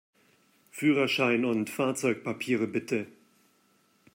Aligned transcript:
Führerschein 0.71 1.45
und 1.45 1.69
Fahrzeugpapiere, 1.69 2.65
bitte! 2.65 3.05